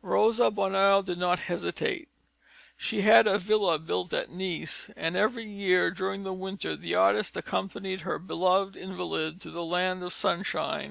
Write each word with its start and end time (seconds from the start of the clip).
Rosa 0.00 0.50
Bonheur 0.50 1.02
did 1.02 1.18
not 1.18 1.38
hesitate; 1.38 2.08
she 2.78 3.02
had 3.02 3.26
a 3.26 3.36
villa 3.38 3.78
built 3.78 4.14
at 4.14 4.30
Nice, 4.30 4.88
and 4.96 5.16
every 5.16 5.44
year, 5.44 5.90
during 5.90 6.22
the 6.22 6.32
winter, 6.32 6.74
the 6.76 6.94
artist 6.94 7.36
accompanied 7.36 8.00
her 8.00 8.18
beloved 8.18 8.74
invalid 8.74 9.38
to 9.42 9.50
the 9.50 9.62
land 9.64 10.02
of 10.02 10.14
sunshine. 10.14 10.90